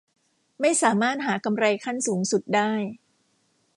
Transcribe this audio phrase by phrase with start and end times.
[0.61, 2.71] ไม่สามารถหากำไรขั้นสูงสุดได้